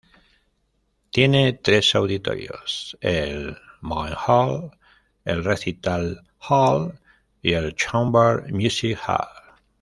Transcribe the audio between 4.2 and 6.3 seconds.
Hall", el "Recital